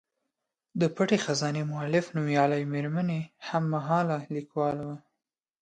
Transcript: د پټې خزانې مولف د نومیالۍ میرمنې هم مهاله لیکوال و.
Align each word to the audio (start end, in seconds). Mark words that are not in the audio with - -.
د 0.79 0.81
پټې 0.95 1.17
خزانې 1.25 1.63
مولف 1.71 2.05
د 2.09 2.13
نومیالۍ 2.15 2.63
میرمنې 2.73 3.21
هم 3.47 3.63
مهاله 3.73 4.17
لیکوال 4.35 4.77
و. 4.85 4.87